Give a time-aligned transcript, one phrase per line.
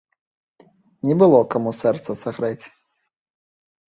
[1.09, 2.65] Не было каму сэрца сагрэць.